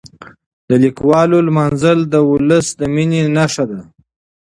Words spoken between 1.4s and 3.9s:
لمانځل د ولس د مینې نښه ده.